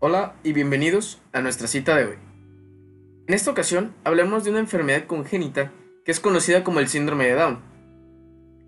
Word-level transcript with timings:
Hola 0.00 0.36
y 0.44 0.52
bienvenidos 0.52 1.20
a 1.32 1.40
nuestra 1.40 1.66
cita 1.66 1.96
de 1.96 2.04
hoy. 2.04 2.14
En 3.26 3.34
esta 3.34 3.50
ocasión 3.50 3.96
hablamos 4.04 4.44
de 4.44 4.50
una 4.50 4.60
enfermedad 4.60 5.06
congénita 5.06 5.72
que 6.04 6.12
es 6.12 6.20
conocida 6.20 6.62
como 6.62 6.78
el 6.78 6.86
síndrome 6.86 7.26
de 7.26 7.34
Down. 7.34 7.58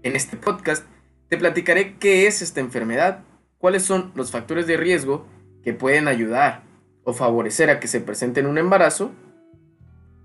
En 0.03 0.17
este 0.17 0.37
podcast 0.37 0.85
te 1.29 1.39
platicaré 1.39 1.95
qué 1.99 2.27
es 2.27 2.43
esta 2.43 2.59
enfermedad, 2.59 3.23
cuáles 3.59 3.85
son 3.85 4.11
los 4.17 4.33
factores 4.33 4.67
de 4.67 4.77
riesgo 4.77 5.25
que 5.63 5.73
pueden 5.73 6.09
ayudar 6.09 6.65
o 7.05 7.13
favorecer 7.13 7.71
a 7.71 7.79
que 7.79 7.87
se 7.87 8.01
presente 8.01 8.41
en 8.41 8.47
un 8.47 8.59
embarazo 8.59 9.13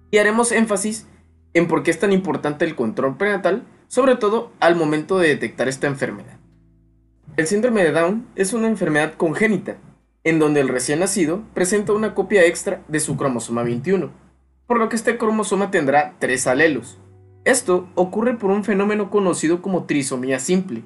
y 0.09 0.17
haremos 0.17 0.51
énfasis 0.51 1.05
en 1.53 1.67
por 1.67 1.83
qué 1.83 1.91
es 1.91 1.99
tan 1.99 2.13
importante 2.13 2.65
el 2.65 2.75
control 2.75 3.15
prenatal, 3.15 3.63
sobre 3.89 4.15
todo 4.15 4.53
al 4.59 4.75
momento 4.75 5.19
de 5.19 5.27
detectar 5.27 5.67
esta 5.67 5.85
enfermedad. 5.85 6.39
El 7.37 7.45
síndrome 7.45 7.83
de 7.83 7.91
Down 7.91 8.27
es 8.35 8.53
una 8.53 8.67
enfermedad 8.67 9.13
congénita, 9.13 9.77
en 10.25 10.39
donde 10.39 10.59
el 10.59 10.67
recién 10.67 10.99
nacido 10.99 11.43
presenta 11.53 11.93
una 11.93 12.15
copia 12.15 12.43
extra 12.45 12.83
de 12.87 12.99
su 12.99 13.15
cromosoma 13.15 13.63
21, 13.63 14.11
por 14.67 14.79
lo 14.79 14.89
que 14.89 14.95
este 14.95 15.17
cromosoma 15.17 15.71
tendrá 15.71 16.15
tres 16.19 16.47
alelos. 16.47 16.97
Esto 17.45 17.87
ocurre 17.93 18.35
por 18.35 18.49
un 18.49 18.63
fenómeno 18.63 19.11
conocido 19.11 19.61
como 19.61 19.85
trisomía 19.85 20.39
simple, 20.39 20.81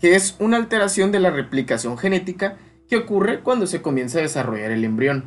que 0.00 0.14
es 0.14 0.36
una 0.38 0.56
alteración 0.56 1.10
de 1.10 1.18
la 1.18 1.30
replicación 1.30 1.98
genética 1.98 2.56
que 2.88 2.96
ocurre 2.96 3.40
cuando 3.40 3.66
se 3.66 3.82
comienza 3.82 4.20
a 4.20 4.22
desarrollar 4.22 4.70
el 4.70 4.84
embrión, 4.84 5.24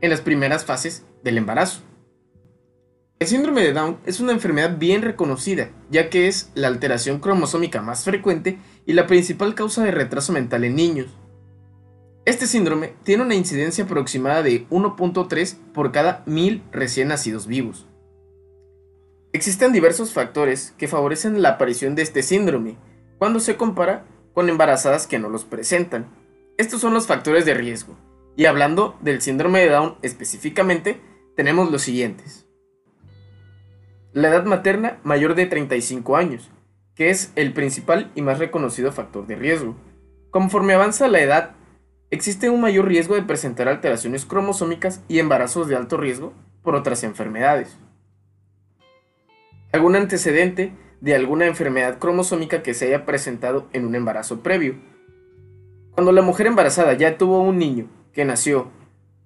en 0.00 0.10
las 0.10 0.20
primeras 0.20 0.64
fases 0.64 1.06
del 1.22 1.38
embarazo. 1.38 1.82
El 3.20 3.28
síndrome 3.28 3.62
de 3.62 3.72
Down 3.72 3.98
es 4.06 4.18
una 4.18 4.32
enfermedad 4.32 4.76
bien 4.76 5.02
reconocida, 5.02 5.70
ya 5.88 6.10
que 6.10 6.26
es 6.26 6.50
la 6.56 6.66
alteración 6.66 7.20
cromosómica 7.20 7.80
más 7.80 8.02
frecuente 8.02 8.58
y 8.86 8.94
la 8.94 9.06
principal 9.06 9.54
causa 9.54 9.84
de 9.84 9.92
retraso 9.92 10.32
mental 10.32 10.64
en 10.64 10.74
niños. 10.74 11.16
Este 12.24 12.46
síndrome 12.46 12.94
tiene 13.04 13.22
una 13.22 13.34
incidencia 13.34 13.84
aproximada 13.84 14.42
de 14.42 14.66
1.3 14.68 15.56
por 15.72 15.92
cada 15.92 16.22
mil 16.26 16.62
recién 16.72 17.08
nacidos 17.08 17.46
vivos. 17.46 17.86
Existen 19.32 19.72
diversos 19.72 20.12
factores 20.12 20.74
que 20.78 20.88
favorecen 20.88 21.42
la 21.42 21.50
aparición 21.50 21.94
de 21.94 22.02
este 22.02 22.22
síndrome 22.22 22.76
cuando 23.18 23.40
se 23.40 23.56
compara 23.56 24.06
con 24.32 24.48
embarazadas 24.48 25.06
que 25.06 25.18
no 25.18 25.28
los 25.28 25.44
presentan. 25.44 26.06
Estos 26.56 26.80
son 26.80 26.94
los 26.94 27.06
factores 27.06 27.44
de 27.44 27.54
riesgo. 27.54 27.96
Y 28.36 28.46
hablando 28.46 28.96
del 29.00 29.20
síndrome 29.20 29.60
de 29.60 29.70
Down 29.70 29.96
específicamente, 30.02 31.00
tenemos 31.36 31.70
los 31.70 31.82
siguientes 31.82 32.44
la 34.14 34.28
edad 34.28 34.44
materna 34.44 35.00
mayor 35.02 35.34
de 35.34 35.46
35 35.46 36.16
años, 36.16 36.52
que 36.94 37.10
es 37.10 37.32
el 37.34 37.52
principal 37.52 38.12
y 38.14 38.22
más 38.22 38.38
reconocido 38.38 38.92
factor 38.92 39.26
de 39.26 39.34
riesgo. 39.34 39.74
Conforme 40.30 40.74
avanza 40.74 41.08
la 41.08 41.20
edad, 41.20 41.56
existe 42.14 42.48
un 42.48 42.60
mayor 42.60 42.86
riesgo 42.86 43.14
de 43.16 43.22
presentar 43.22 43.68
alteraciones 43.68 44.24
cromosómicas 44.24 45.02
y 45.08 45.18
embarazos 45.18 45.68
de 45.68 45.76
alto 45.76 45.96
riesgo 45.96 46.32
por 46.62 46.76
otras 46.76 47.02
enfermedades. 47.04 47.76
Algún 49.72 49.96
antecedente 49.96 50.72
de 51.00 51.14
alguna 51.14 51.46
enfermedad 51.46 51.98
cromosómica 51.98 52.62
que 52.62 52.72
se 52.72 52.86
haya 52.86 53.04
presentado 53.04 53.68
en 53.72 53.84
un 53.84 53.96
embarazo 53.96 54.40
previo. 54.40 54.76
Cuando 55.90 56.12
la 56.12 56.22
mujer 56.22 56.46
embarazada 56.46 56.94
ya 56.94 57.18
tuvo 57.18 57.42
un 57.42 57.58
niño 57.58 57.88
que 58.12 58.24
nació 58.24 58.70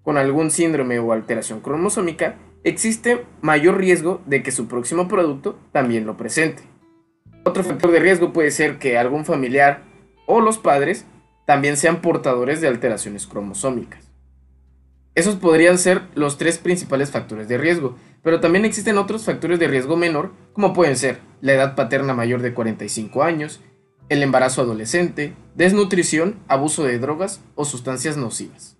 con 0.02 0.16
algún 0.16 0.50
síndrome 0.50 0.98
o 0.98 1.12
alteración 1.12 1.60
cromosómica, 1.60 2.36
existe 2.64 3.26
mayor 3.42 3.76
riesgo 3.76 4.22
de 4.24 4.42
que 4.42 4.50
su 4.50 4.66
próximo 4.66 5.06
producto 5.08 5.58
también 5.70 6.06
lo 6.06 6.16
presente. 6.16 6.62
Otro 7.44 7.62
factor 7.62 7.90
de 7.90 8.00
riesgo 8.00 8.32
puede 8.32 8.50
ser 8.50 8.78
que 8.78 8.96
algún 8.96 9.26
familiar 9.26 9.82
o 10.26 10.40
los 10.40 10.58
padres 10.58 11.06
también 11.48 11.78
sean 11.78 12.02
portadores 12.02 12.60
de 12.60 12.68
alteraciones 12.68 13.26
cromosómicas. 13.26 14.04
Esos 15.14 15.36
podrían 15.36 15.78
ser 15.78 16.02
los 16.14 16.36
tres 16.36 16.58
principales 16.58 17.10
factores 17.10 17.48
de 17.48 17.56
riesgo, 17.56 17.96
pero 18.22 18.38
también 18.40 18.66
existen 18.66 18.98
otros 18.98 19.24
factores 19.24 19.58
de 19.58 19.66
riesgo 19.66 19.96
menor, 19.96 20.32
como 20.52 20.74
pueden 20.74 20.98
ser 20.98 21.20
la 21.40 21.54
edad 21.54 21.74
paterna 21.74 22.12
mayor 22.12 22.42
de 22.42 22.52
45 22.52 23.22
años, 23.22 23.62
el 24.10 24.22
embarazo 24.22 24.60
adolescente, 24.60 25.32
desnutrición, 25.54 26.38
abuso 26.48 26.84
de 26.84 26.98
drogas 26.98 27.40
o 27.54 27.64
sustancias 27.64 28.18
nocivas. 28.18 28.76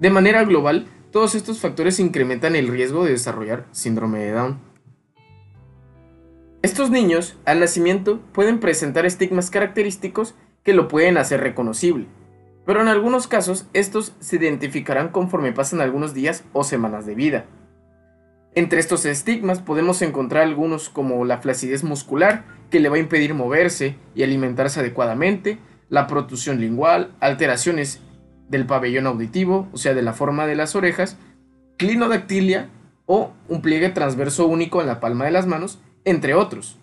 De 0.00 0.10
manera 0.10 0.42
global, 0.42 0.88
todos 1.12 1.36
estos 1.36 1.60
factores 1.60 2.00
incrementan 2.00 2.56
el 2.56 2.66
riesgo 2.66 3.04
de 3.04 3.12
desarrollar 3.12 3.64
síndrome 3.70 4.18
de 4.24 4.32
Down. 4.32 4.58
Estos 6.62 6.90
niños, 6.90 7.36
al 7.44 7.60
nacimiento, 7.60 8.18
pueden 8.32 8.58
presentar 8.58 9.06
estigmas 9.06 9.50
característicos 9.50 10.34
que 10.66 10.74
lo 10.74 10.88
pueden 10.88 11.16
hacer 11.16 11.40
reconocible, 11.40 12.08
pero 12.66 12.82
en 12.82 12.88
algunos 12.88 13.28
casos 13.28 13.68
estos 13.72 14.14
se 14.18 14.34
identificarán 14.34 15.10
conforme 15.10 15.52
pasan 15.52 15.80
algunos 15.80 16.12
días 16.12 16.42
o 16.52 16.64
semanas 16.64 17.06
de 17.06 17.14
vida. 17.14 17.44
Entre 18.56 18.80
estos 18.80 19.06
estigmas 19.06 19.60
podemos 19.60 20.02
encontrar 20.02 20.42
algunos 20.42 20.88
como 20.88 21.24
la 21.24 21.38
flacidez 21.38 21.84
muscular, 21.84 22.44
que 22.68 22.80
le 22.80 22.88
va 22.88 22.96
a 22.96 22.98
impedir 22.98 23.32
moverse 23.32 23.94
y 24.16 24.24
alimentarse 24.24 24.80
adecuadamente, 24.80 25.58
la 25.88 26.08
protusión 26.08 26.60
lingual, 26.60 27.14
alteraciones 27.20 28.00
del 28.48 28.66
pabellón 28.66 29.06
auditivo, 29.06 29.68
o 29.72 29.76
sea, 29.76 29.94
de 29.94 30.02
la 30.02 30.14
forma 30.14 30.48
de 30.48 30.56
las 30.56 30.74
orejas, 30.74 31.16
clinodactilia 31.76 32.70
o 33.04 33.30
un 33.46 33.62
pliegue 33.62 33.90
transverso 33.90 34.48
único 34.48 34.80
en 34.80 34.88
la 34.88 34.98
palma 34.98 35.26
de 35.26 35.30
las 35.30 35.46
manos, 35.46 35.78
entre 36.04 36.34
otros. 36.34 36.80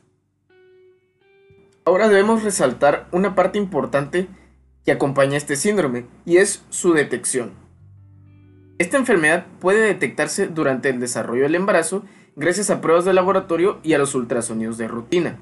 Ahora 1.85 2.07
debemos 2.07 2.43
resaltar 2.43 3.07
una 3.11 3.35
parte 3.35 3.57
importante 3.57 4.27
que 4.85 4.91
acompaña 4.91 5.37
este 5.37 5.55
síndrome 5.57 6.05
y 6.25 6.37
es 6.37 6.63
su 6.69 6.93
detección. 6.93 7.51
Esta 8.77 8.97
enfermedad 8.97 9.45
puede 9.59 9.81
detectarse 9.81 10.47
durante 10.47 10.89
el 10.89 10.99
desarrollo 10.99 11.43
del 11.43 11.55
embarazo 11.55 12.03
gracias 12.35 12.69
a 12.69 12.81
pruebas 12.81 13.05
de 13.05 13.13
laboratorio 13.13 13.79
y 13.83 13.93
a 13.93 13.97
los 13.97 14.15
ultrasonidos 14.15 14.77
de 14.77 14.87
rutina. 14.87 15.37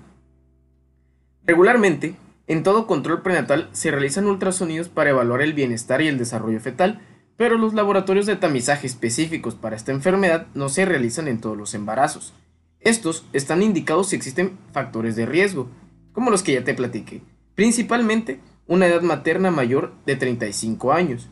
Regularmente, 1.44 2.16
en 2.48 2.64
todo 2.64 2.88
control 2.88 3.22
prenatal 3.22 3.70
se 3.72 3.92
realizan 3.92 4.26
ultrasonidos 4.26 4.90
para 4.90 5.12
evaluar 5.12 5.42
el 5.42 5.54
bienestar 5.54 6.02
y 6.02 6.08
el 6.08 6.18
desarrollo 6.18 6.60
fetal, 6.60 7.02
pero 7.38 7.58
los 7.58 7.74
laboratorios 7.74 8.26
de 8.26 8.36
tamizaje 8.36 8.88
específicos 8.88 9.56
para 9.56 9.76
esta 9.76 9.92
enfermedad 9.92 10.48
no 10.54 10.70
se 10.70 10.86
realizan 10.86 11.28
en 11.28 11.40
todos 11.40 11.58
los 11.58 11.74
embarazos. 11.74 12.34
Estos 12.80 13.26
están 13.32 13.62
indicados 13.62 14.10
si 14.10 14.16
existen 14.16 14.58
factores 14.74 15.16
de 15.16 15.26
riesgo, 15.26 15.70
como 16.14 16.32
los 16.32 16.44
que 16.44 16.54
ya 16.54 16.64
te 16.64 16.74
platiqué, 16.74 17.22
principalmente 17.56 18.40
una 18.68 18.88
edad 18.88 19.02
materna 19.02 19.52
mayor 19.52 19.94
de 20.06 20.16
35 20.16 20.94
años. 20.94 21.30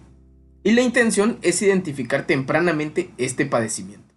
Y 0.63 0.71
la 0.71 0.81
intención 0.81 1.39
es 1.41 1.61
identificar 1.61 2.27
tempranamente 2.27 3.11
este 3.17 3.45
padecimiento. 3.45 4.13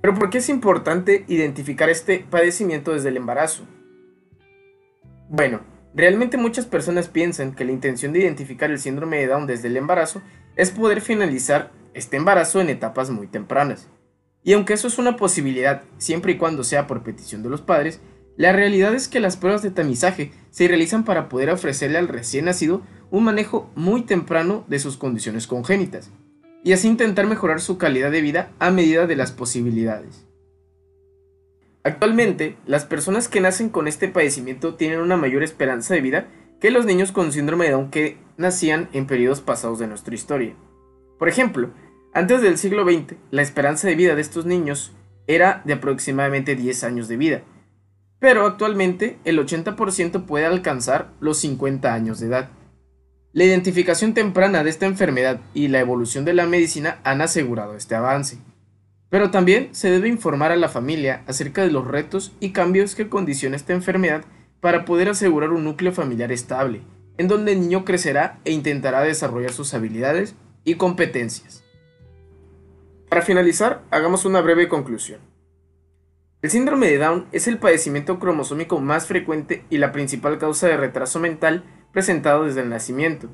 Pero 0.00 0.14
¿por 0.14 0.30
qué 0.30 0.38
es 0.38 0.48
importante 0.48 1.24
identificar 1.28 1.90
este 1.90 2.20
padecimiento 2.20 2.92
desde 2.92 3.08
el 3.08 3.16
embarazo? 3.16 3.64
Bueno, 5.28 5.60
Realmente 5.94 6.36
muchas 6.36 6.66
personas 6.66 7.08
piensan 7.08 7.52
que 7.52 7.64
la 7.64 7.72
intención 7.72 8.12
de 8.12 8.20
identificar 8.20 8.70
el 8.70 8.78
síndrome 8.78 9.18
de 9.18 9.26
Down 9.26 9.46
desde 9.46 9.68
el 9.68 9.76
embarazo 9.76 10.22
es 10.54 10.70
poder 10.70 11.00
finalizar 11.00 11.72
este 11.94 12.16
embarazo 12.16 12.60
en 12.60 12.68
etapas 12.68 13.10
muy 13.10 13.26
tempranas. 13.26 13.88
Y 14.44 14.52
aunque 14.52 14.74
eso 14.74 14.86
es 14.86 14.98
una 14.98 15.16
posibilidad 15.16 15.82
siempre 15.98 16.32
y 16.32 16.38
cuando 16.38 16.62
sea 16.62 16.86
por 16.86 17.02
petición 17.02 17.42
de 17.42 17.50
los 17.50 17.60
padres, 17.60 18.00
la 18.36 18.52
realidad 18.52 18.94
es 18.94 19.08
que 19.08 19.20
las 19.20 19.36
pruebas 19.36 19.62
de 19.62 19.70
tamizaje 19.70 20.32
se 20.50 20.68
realizan 20.68 21.04
para 21.04 21.28
poder 21.28 21.50
ofrecerle 21.50 21.98
al 21.98 22.08
recién 22.08 22.46
nacido 22.46 22.82
un 23.10 23.24
manejo 23.24 23.70
muy 23.74 24.02
temprano 24.02 24.64
de 24.68 24.78
sus 24.78 24.96
condiciones 24.96 25.46
congénitas, 25.46 26.10
y 26.62 26.72
así 26.72 26.88
intentar 26.88 27.26
mejorar 27.26 27.60
su 27.60 27.78
calidad 27.78 28.10
de 28.10 28.20
vida 28.20 28.52
a 28.58 28.70
medida 28.70 29.06
de 29.06 29.16
las 29.16 29.32
posibilidades. 29.32 30.26
Actualmente, 31.82 32.56
las 32.66 32.84
personas 32.84 33.28
que 33.28 33.40
nacen 33.40 33.70
con 33.70 33.88
este 33.88 34.08
padecimiento 34.08 34.74
tienen 34.74 35.00
una 35.00 35.16
mayor 35.16 35.42
esperanza 35.42 35.94
de 35.94 36.02
vida 36.02 36.28
que 36.60 36.70
los 36.70 36.84
niños 36.84 37.10
con 37.10 37.32
síndrome 37.32 37.64
de 37.64 37.70
Down 37.70 37.90
que 37.90 38.18
nacían 38.36 38.90
en 38.92 39.06
periodos 39.06 39.40
pasados 39.40 39.78
de 39.78 39.86
nuestra 39.86 40.14
historia. 40.14 40.54
Por 41.18 41.28
ejemplo, 41.28 41.70
antes 42.12 42.42
del 42.42 42.58
siglo 42.58 42.84
XX, 42.84 43.14
la 43.30 43.40
esperanza 43.40 43.88
de 43.88 43.94
vida 43.94 44.14
de 44.14 44.20
estos 44.20 44.44
niños 44.44 44.92
era 45.26 45.62
de 45.64 45.74
aproximadamente 45.74 46.54
10 46.54 46.84
años 46.84 47.08
de 47.08 47.16
vida, 47.16 47.42
pero 48.20 48.46
actualmente 48.46 49.18
el 49.24 49.38
80% 49.38 50.26
puede 50.26 50.46
alcanzar 50.46 51.10
los 51.20 51.38
50 51.38 51.92
años 51.92 52.20
de 52.20 52.26
edad. 52.28 52.50
La 53.32 53.44
identificación 53.44 54.12
temprana 54.12 54.62
de 54.62 54.70
esta 54.70 54.86
enfermedad 54.86 55.40
y 55.54 55.68
la 55.68 55.80
evolución 55.80 56.24
de 56.24 56.34
la 56.34 56.46
medicina 56.46 56.98
han 57.02 57.22
asegurado 57.22 57.74
este 57.74 57.94
avance. 57.94 58.38
Pero 59.08 59.30
también 59.30 59.70
se 59.72 59.90
debe 59.90 60.08
informar 60.08 60.52
a 60.52 60.56
la 60.56 60.68
familia 60.68 61.22
acerca 61.26 61.62
de 61.62 61.70
los 61.70 61.86
retos 61.86 62.32
y 62.40 62.50
cambios 62.50 62.94
que 62.94 63.08
condiciona 63.08 63.56
esta 63.56 63.72
enfermedad 63.72 64.24
para 64.60 64.84
poder 64.84 65.08
asegurar 65.08 65.50
un 65.50 65.64
núcleo 65.64 65.92
familiar 65.92 66.30
estable, 66.30 66.82
en 67.16 67.26
donde 67.26 67.52
el 67.52 67.60
niño 67.60 67.84
crecerá 67.84 68.38
e 68.44 68.52
intentará 68.52 69.00
desarrollar 69.00 69.52
sus 69.52 69.72
habilidades 69.74 70.34
y 70.64 70.74
competencias. 70.74 71.64
Para 73.08 73.22
finalizar, 73.22 73.82
hagamos 73.90 74.24
una 74.24 74.40
breve 74.40 74.68
conclusión. 74.68 75.29
El 76.42 76.48
síndrome 76.48 76.86
de 76.86 76.96
Down 76.96 77.26
es 77.32 77.48
el 77.48 77.58
padecimiento 77.58 78.18
cromosómico 78.18 78.80
más 78.80 79.06
frecuente 79.06 79.64
y 79.68 79.76
la 79.76 79.92
principal 79.92 80.38
causa 80.38 80.68
de 80.68 80.78
retraso 80.78 81.20
mental 81.20 81.64
presentado 81.92 82.44
desde 82.44 82.62
el 82.62 82.70
nacimiento, 82.70 83.28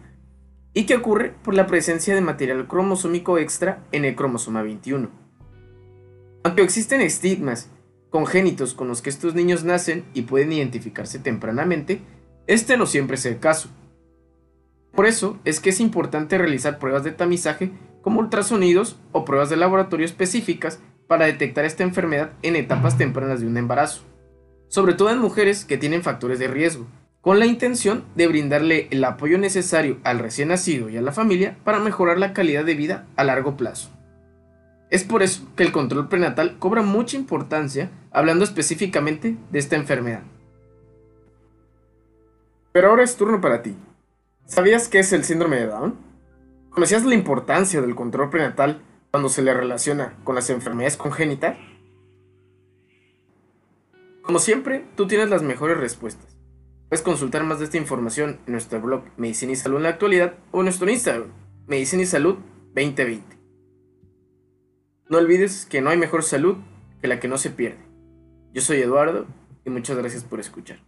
y 0.73 0.87
que 0.87 0.97
ocurre 0.97 1.33
por 1.45 1.55
la 1.55 1.69
presencia 1.69 2.17
de 2.17 2.21
material 2.21 2.67
cromosómico 2.67 3.39
extra 3.39 3.85
en 3.93 4.05
el 4.05 4.17
cromosoma 4.17 4.63
21. 4.63 5.09
Aunque 6.43 6.63
existen 6.63 7.01
estigmas 7.01 7.71
congénitos 8.11 8.75
con 8.75 8.89
los 8.89 9.03
que 9.03 9.11
estos 9.11 9.35
niños 9.35 9.63
nacen 9.63 10.05
y 10.13 10.23
pueden 10.23 10.53
identificarse 10.53 11.21
tempranamente, 11.21 12.01
este 12.49 12.77
no 12.77 12.87
siempre 12.87 13.15
es 13.15 13.27
el 13.27 13.39
caso. 13.39 13.69
Por 14.93 15.07
eso 15.07 15.39
es 15.45 15.61
que 15.61 15.71
es 15.71 15.79
importante 15.79 16.39
realizar 16.39 16.81
pruebas 16.81 17.05
de 17.05 17.13
tamizaje 17.13 17.71
como 18.03 18.19
ultrasonidos 18.19 18.99
o 19.13 19.25
pruebas 19.25 19.51
de 19.51 19.57
laboratorio 19.57 20.07
específicas 20.07 20.81
para 21.07 21.27
detectar 21.27 21.65
esta 21.65 21.83
enfermedad 21.83 22.33
en 22.43 22.57
etapas 22.57 22.99
tempranas 22.99 23.41
de 23.41 23.47
un 23.47 23.57
embarazo, 23.57 24.03
sobre 24.69 24.95
todo 24.95 25.11
en 25.11 25.19
mujeres 25.19 25.65
que 25.65 25.79
tienen 25.79 26.03
factores 26.03 26.39
de 26.39 26.49
riesgo, 26.49 26.87
con 27.21 27.39
la 27.39 27.47
intención 27.47 28.05
de 28.15 28.29
brindarle 28.29 28.89
el 28.91 29.05
apoyo 29.05 29.37
necesario 29.37 29.99
al 30.05 30.21
recién 30.21 30.49
nacido 30.49 30.89
y 30.89 30.97
a 30.97 31.03
la 31.03 31.13
familia 31.13 31.57
para 31.65 31.81
mejorar 31.81 32.19
la 32.19 32.33
calidad 32.33 32.65
de 32.65 32.75
vida 32.75 33.07
a 33.17 33.25
largo 33.25 33.57
plazo. 33.57 33.91
Es 34.91 35.03
por 35.03 35.25
eso 35.25 35.49
que 35.57 35.65
el 35.65 35.73
control 35.73 36.09
prenatal 36.09 36.57
cobra 36.59 36.83
mucha 36.83 37.17
importancia 37.17 37.91
hablando 38.13 38.45
específicamente 38.45 39.37
de 39.51 39.59
esta 39.59 39.75
enfermedad. 39.75 40.23
Pero 42.73 42.91
ahora 42.91 43.03
es 43.03 43.17
turno 43.17 43.41
para 43.41 43.63
ti. 43.63 43.75
¿Sabías 44.45 44.89
qué 44.89 45.01
es 45.01 45.13
el 45.13 45.25
síndrome 45.25 45.57
de 45.57 45.67
Down? 45.67 45.97
¿Conocías 46.71 47.05
la 47.05 47.15
importancia 47.15 47.81
del 47.81 47.97
control 47.97 48.31
prenatal 48.31 48.83
cuando 49.17 49.31
se 49.31 49.41
le 49.41 49.55
relaciona 49.55 50.15
con 50.25 50.35
las 50.35 50.51
enfermedades 50.51 50.99
congénitas? 50.99 51.57
Como 54.21 54.39
siempre, 54.39 54.85
tú 54.95 55.07
tienes 55.07 55.31
las 55.31 55.43
mejores 55.43 55.79
respuestas. 55.79 56.37
Puedes 56.91 57.03
consultar 57.03 57.43
más 57.43 57.59
de 57.59 57.65
esta 57.65 57.79
información 57.79 58.41
en 58.45 58.53
nuestro 58.53 58.79
blog 58.79 59.05
Medicina 59.17 59.53
y 59.53 59.57
Salud 59.57 59.79
en 59.79 59.85
la 59.85 59.89
actualidad 59.89 60.35
o 60.53 60.59
en 60.59 60.65
nuestro 60.65 60.91
Instagram, 60.91 61.33
Medicina 61.67 62.03
y 62.03 62.07
Salud 62.07 62.37
2020. 62.75 63.25
No 65.09 65.17
olvides 65.17 65.65
que 65.65 65.81
no 65.81 65.89
hay 65.89 65.97
mejor 65.97 66.23
salud 66.23 66.59
que 67.01 67.09
la 67.09 67.19
que 67.19 67.29
no 67.29 67.39
se 67.39 67.49
pierde. 67.49 67.81
Yo 68.53 68.61
soy 68.61 68.83
Eduardo 68.83 69.25
y 69.65 69.71
muchas 69.71 69.97
gracias 69.97 70.25
por 70.25 70.41
escuchar. 70.41 70.86